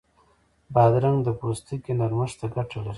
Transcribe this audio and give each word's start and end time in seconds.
بادرنګ 0.73 1.17
د 1.23 1.29
پوستکي 1.39 1.91
نرمښت 1.99 2.35
ته 2.39 2.47
ګټه 2.55 2.77
لري. 2.83 2.89